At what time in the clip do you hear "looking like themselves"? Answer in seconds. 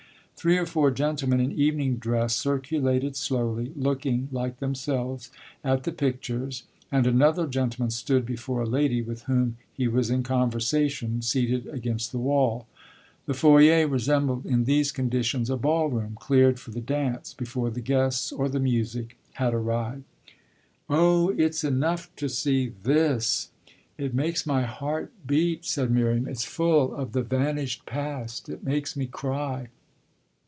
3.75-5.29